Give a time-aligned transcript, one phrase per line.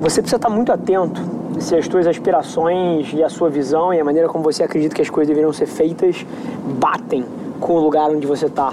[0.00, 1.20] Você precisa estar muito atento
[1.60, 5.02] se as suas aspirações e a sua visão e a maneira como você acredita que
[5.02, 6.24] as coisas deveriam ser feitas
[6.78, 7.22] batem
[7.60, 8.72] com o lugar onde você está.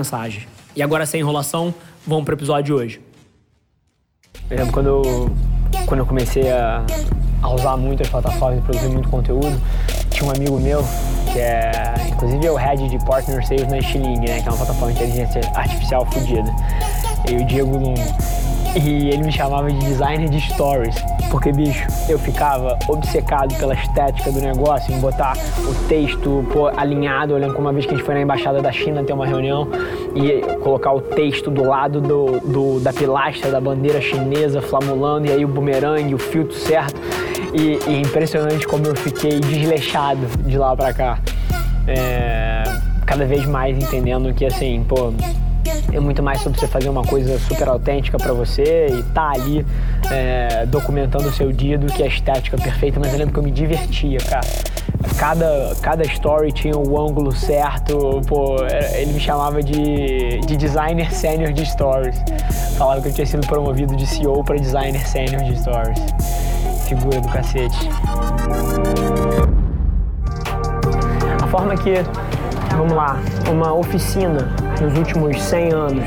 [0.75, 1.73] E agora, sem enrolação,
[2.05, 3.01] vamos pro episódio de hoje.
[4.49, 5.31] Eu lembro quando eu,
[5.85, 6.85] quando eu comecei a,
[7.41, 9.61] a usar muito as plataformas e produzir muito conteúdo,
[10.09, 10.83] tinha um amigo meu
[11.31, 11.71] que é,
[12.09, 15.03] inclusive, é o head de Partner Sales na Stiling, né, que é uma plataforma de
[15.03, 16.53] inteligência artificial fodida.
[17.29, 17.71] E o Diego.
[18.73, 20.95] E ele me chamava de designer de stories.
[21.29, 27.33] Porque, bicho, eu ficava obcecado pela estética do negócio, em botar o texto pô, alinhado.
[27.33, 29.67] Eu lembro uma vez que a gente foi na embaixada da China ter uma reunião
[30.15, 35.31] e colocar o texto do lado do, do da pilastra da bandeira chinesa flamulando, e
[35.31, 36.99] aí o bumerangue, o filtro certo.
[37.53, 41.19] E, e é impressionante como eu fiquei desleixado de lá pra cá.
[41.87, 42.63] É,
[43.05, 45.13] cada vez mais entendendo que, assim, pô,
[45.91, 49.65] é muito mais sobre você fazer uma coisa super autêntica para você e tá ali
[50.09, 53.43] é, documentando o seu dia do que a estética perfeita, mas eu lembro que eu
[53.43, 54.47] me divertia, cara.
[55.17, 58.55] Cada, cada story tinha o ângulo certo, pô,
[58.93, 62.15] ele me chamava de, de designer sênior de stories.
[62.77, 65.99] Falava que eu tinha sido promovido de CEO para designer sênior de stories.
[66.87, 67.89] Figura do cacete.
[71.41, 71.93] A forma que,
[72.75, 73.17] vamos lá,
[73.49, 74.49] uma oficina
[74.81, 76.03] nos últimos 100 anos,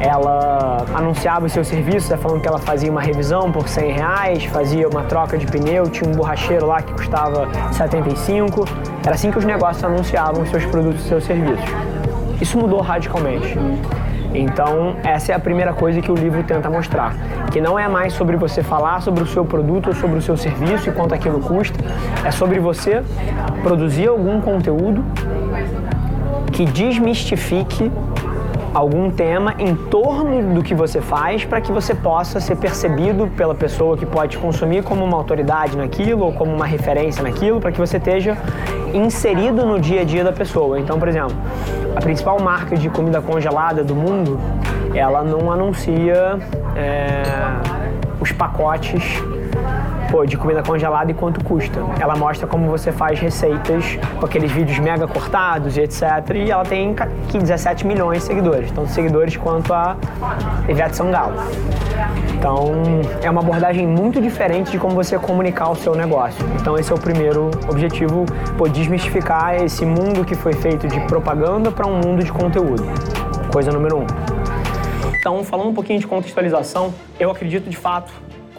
[0.00, 4.44] ela anunciava os seus serviços, né, falando que ela fazia uma revisão por 100 reais,
[4.44, 8.64] fazia uma troca de pneu, tinha um borracheiro lá que custava 75.
[9.04, 11.64] Era assim que os negócios anunciavam os seus produtos e seus serviços.
[12.40, 13.56] Isso mudou radicalmente.
[14.34, 17.14] Então, essa é a primeira coisa que o livro tenta mostrar,
[17.52, 20.36] que não é mais sobre você falar sobre o seu produto ou sobre o seu
[20.36, 21.78] serviço e quanto aquilo custa,
[22.24, 23.02] é sobre você
[23.62, 25.04] produzir algum conteúdo
[26.52, 27.90] que desmistifique
[28.74, 33.54] algum tema em torno do que você faz para que você possa ser percebido pela
[33.54, 37.78] pessoa que pode consumir como uma autoridade naquilo ou como uma referência naquilo, para que
[37.78, 38.36] você esteja
[38.94, 40.80] inserido no dia a dia da pessoa.
[40.80, 41.36] Então, por exemplo,
[41.94, 44.38] a principal marca de comida congelada do mundo,
[44.94, 46.38] ela não anuncia
[46.74, 47.22] é,
[48.20, 49.22] os pacotes
[50.12, 51.80] pô, de comida congelada e quanto custa.
[51.98, 56.02] Ela mostra como você faz receitas com aqueles vídeos mega cortados e etc.
[56.34, 56.94] E ela tem
[57.32, 59.96] 17 milhões de seguidores, tanto seguidores quanto a
[60.68, 61.34] Ivete Sangalo.
[62.34, 62.72] Então,
[63.22, 66.44] é uma abordagem muito diferente de como você comunicar o seu negócio.
[66.60, 68.26] Então, esse é o primeiro objetivo,
[68.58, 72.84] pô, desmistificar esse mundo que foi feito de propaganda para um mundo de conteúdo.
[73.50, 74.06] Coisa número um.
[75.16, 78.12] Então, falando um pouquinho de contextualização, eu acredito de fato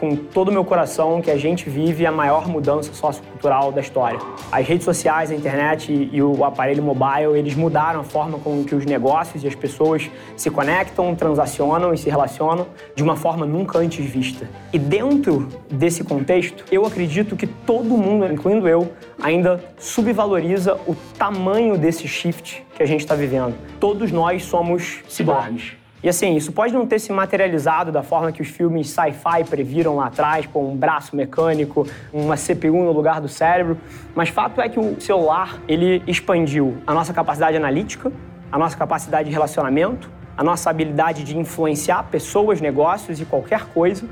[0.03, 4.19] com todo o meu coração que a gente vive a maior mudança sociocultural da história.
[4.51, 8.75] As redes sociais, a internet e o aparelho mobile, eles mudaram a forma com que
[8.75, 13.79] os negócios e as pessoas se conectam, transacionam e se relacionam de uma forma nunca
[13.79, 14.45] antes vista.
[14.73, 21.77] E dentro desse contexto, eu acredito que todo mundo, incluindo eu, ainda subvaloriza o tamanho
[21.77, 23.55] desse shift que a gente está vivendo.
[23.79, 25.81] Todos nós somos ciborgues.
[26.03, 29.95] E assim, isso pode não ter se materializado da forma que os filmes sci-fi previram
[29.95, 33.77] lá atrás, com um braço mecânico, uma CPU no lugar do cérebro,
[34.13, 38.11] mas fato é que o celular, ele expandiu a nossa capacidade analítica,
[38.51, 44.05] a nossa capacidade de relacionamento, a nossa habilidade de influenciar pessoas, negócios e qualquer coisa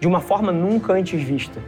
[0.00, 1.60] de uma forma nunca antes vista.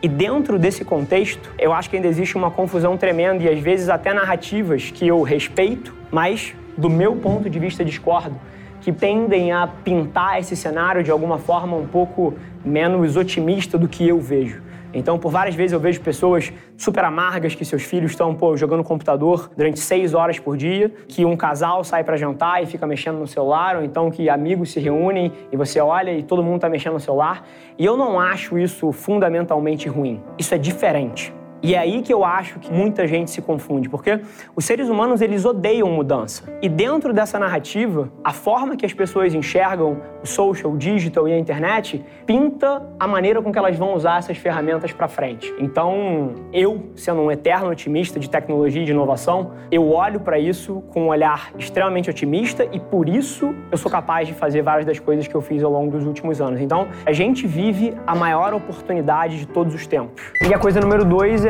[0.00, 3.90] E dentro desse contexto, eu acho que ainda existe uma confusão tremenda e às vezes
[3.90, 8.36] até narrativas que eu respeito, mas do meu ponto de vista discordo
[8.80, 14.06] que tendem a pintar esse cenário de alguma forma um pouco menos otimista do que
[14.06, 14.62] eu vejo.
[14.92, 18.82] Então, por várias vezes eu vejo pessoas super amargas que seus filhos estão pô, jogando
[18.82, 23.18] computador durante seis horas por dia, que um casal sai para jantar e fica mexendo
[23.18, 26.68] no celular, ou então que amigos se reúnem e você olha e todo mundo está
[26.68, 27.46] mexendo no celular.
[27.78, 30.22] E eu não acho isso fundamentalmente ruim.
[30.38, 31.37] Isso é diferente.
[31.62, 34.20] E é aí que eu acho que muita gente se confunde, porque
[34.54, 36.44] os seres humanos eles odeiam mudança.
[36.62, 41.32] E dentro dessa narrativa, a forma que as pessoas enxergam o social, o digital e
[41.32, 45.52] a internet pinta a maneira com que elas vão usar essas ferramentas para frente.
[45.58, 50.82] Então, eu, sendo um eterno otimista de tecnologia e de inovação, eu olho para isso
[50.92, 54.98] com um olhar extremamente otimista e por isso eu sou capaz de fazer várias das
[54.98, 56.60] coisas que eu fiz ao longo dos últimos anos.
[56.60, 60.22] Então, a gente vive a maior oportunidade de todos os tempos.
[60.46, 61.47] E a coisa número dois é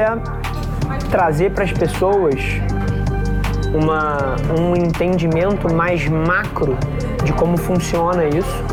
[1.11, 2.61] trazer para as pessoas
[3.75, 6.77] uma, um entendimento mais macro
[7.25, 8.65] de como funciona isso,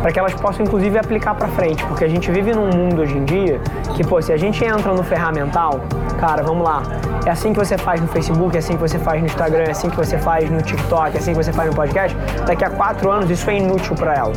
[0.00, 3.16] para que elas possam inclusive aplicar para frente, porque a gente vive num mundo hoje
[3.16, 3.60] em dia
[3.94, 5.80] que, pô, se a gente entra no ferramental,
[6.18, 6.82] cara, vamos lá,
[7.24, 9.70] é assim que você faz no Facebook, é assim que você faz no Instagram, é
[9.70, 12.70] assim que você faz no TikTok, é assim que você faz no podcast, daqui a
[12.70, 14.32] quatro anos isso é inútil para ela,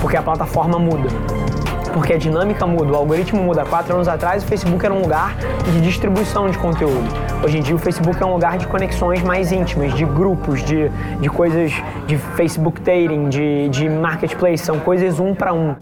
[0.00, 1.08] porque a plataforma muda
[1.92, 3.64] porque a dinâmica muda, o algoritmo muda.
[3.64, 7.08] Quatro anos atrás, o Facebook era um lugar de distribuição de conteúdo.
[7.44, 10.88] Hoje em dia, o Facebook é um lugar de conexões mais íntimas, de grupos, de,
[11.20, 11.72] de coisas
[12.06, 15.74] de Facebook dating, de, de marketplace, são coisas um para um.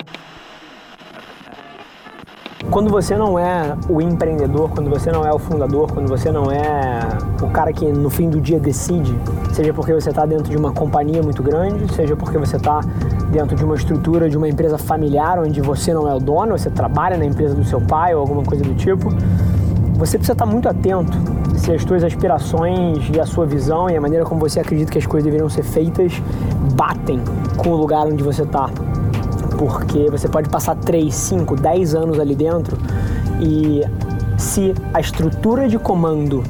[2.71, 6.51] Quando você não é o empreendedor, quando você não é o fundador, quando você não
[6.51, 7.01] é
[7.41, 9.17] o cara que no fim do dia decide,
[9.53, 12.81] seja porque você está dentro de uma companhia muito grande, seja porque você está
[13.31, 16.69] dentro de uma estrutura de uma empresa familiar onde você não é o dono, você
[16.69, 19.09] trabalha na empresa do seu pai ou alguma coisa do tipo,
[19.95, 21.17] você precisa estar tá muito atento
[21.57, 24.99] se as suas aspirações e a sua visão e a maneira como você acredita que
[24.99, 26.21] as coisas deveriam ser feitas
[26.75, 27.21] batem
[27.57, 28.69] com o lugar onde você está
[29.59, 32.79] porque você pode passar 3, 5, 10 anos ali dentro
[33.41, 33.83] e
[34.39, 36.45] se a estrutura de comando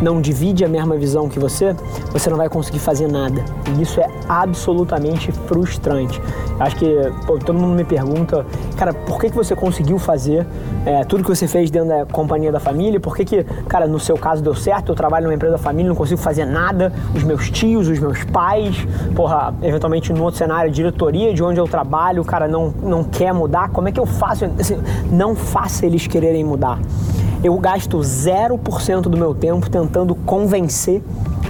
[0.00, 1.74] não divide a mesma visão que você,
[2.12, 3.44] você não vai conseguir fazer nada.
[3.76, 6.20] E isso é absolutamente frustrante.
[6.58, 6.94] Acho que
[7.26, 8.44] pô, todo mundo me pergunta,
[8.76, 10.46] cara, por que, que você conseguiu fazer
[10.84, 13.00] é, tudo que você fez dentro da companhia da família?
[13.00, 14.92] Por que, que, cara, no seu caso deu certo?
[14.92, 16.92] Eu trabalho numa empresa da família, não consigo fazer nada.
[17.14, 18.76] Os meus tios, os meus pais,
[19.14, 23.70] porra, eventualmente no outro cenário, diretoria de onde eu trabalho, cara não, não quer mudar.
[23.70, 24.44] Como é que eu faço?
[24.58, 24.78] Assim,
[25.10, 26.78] não faça eles quererem mudar
[27.42, 31.02] eu gasto 0% do meu tempo tentando convencer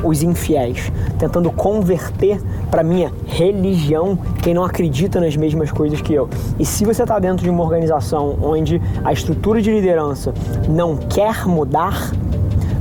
[0.03, 2.41] os infiéis, tentando converter
[2.71, 6.29] para minha religião quem não acredita nas mesmas coisas que eu.
[6.59, 10.33] E se você está dentro de uma organização onde a estrutura de liderança
[10.69, 12.13] não quer mudar,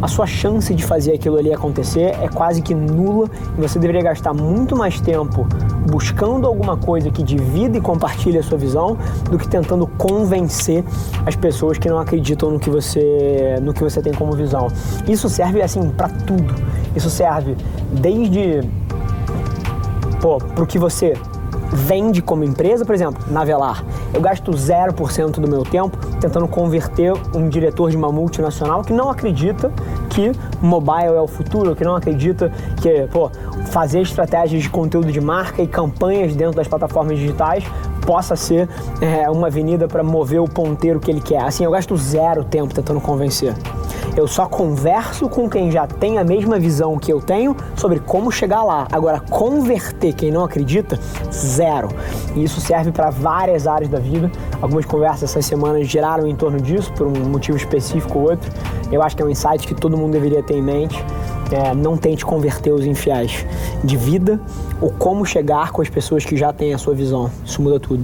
[0.01, 4.01] a sua chance de fazer aquilo ali acontecer é quase que nula e você deveria
[4.01, 5.45] gastar muito mais tempo
[5.89, 8.97] buscando alguma coisa que divida e compartilhe a sua visão
[9.29, 10.83] do que tentando convencer
[11.25, 14.67] as pessoas que não acreditam no que você no que você tem como visão.
[15.07, 16.55] Isso serve assim para tudo.
[16.95, 17.55] Isso serve
[17.91, 18.61] desde
[20.21, 21.13] pô, pro que você
[21.71, 23.83] vende como empresa, por exemplo, na Velar.
[24.13, 29.09] Eu gasto 0% do meu tempo tentando converter um diretor de uma multinacional que não
[29.09, 29.71] acredita
[30.09, 32.51] que mobile é o futuro, que não acredita
[32.81, 33.29] que pô,
[33.67, 37.63] fazer estratégias de conteúdo de marca e campanhas dentro das plataformas digitais
[38.05, 38.67] possa ser
[39.01, 41.43] é, uma avenida para mover o ponteiro que ele quer.
[41.43, 43.53] Assim, eu gasto zero tempo tentando convencer.
[44.19, 48.29] Eu só converso com quem já tem a mesma visão que eu tenho sobre como
[48.29, 48.85] chegar lá.
[48.91, 50.99] Agora, converter quem não acredita,
[51.31, 51.87] zero.
[52.35, 54.29] E isso serve para várias áreas da vida.
[54.61, 58.51] Algumas conversas essas semanas giraram em torno disso, por um motivo específico ou outro.
[58.91, 61.01] Eu acho que é um insight que todo mundo deveria ter em mente.
[61.49, 63.45] É, não tente converter os infiéis
[63.85, 64.37] de vida
[64.81, 67.31] ou como chegar com as pessoas que já têm a sua visão.
[67.45, 68.03] Isso muda tudo.